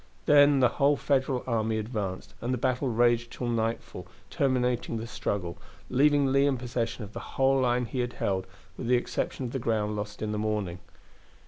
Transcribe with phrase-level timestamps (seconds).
[0.25, 5.59] Then the whole Federal army advanced, and the battle raged till nightfall terminated the struggle,
[5.91, 9.51] leaving Lee in possession of the whole line he had held, with the exception of
[9.51, 10.79] the ground lost in the morning.